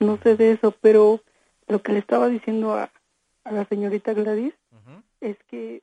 [0.00, 1.20] No sé de eso, pero
[1.66, 2.90] lo que le estaba diciendo a,
[3.44, 4.54] a la señorita Gladys
[5.20, 5.82] es que.